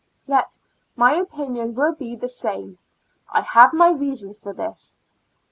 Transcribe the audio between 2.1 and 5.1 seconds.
the same; I have my reasons for this.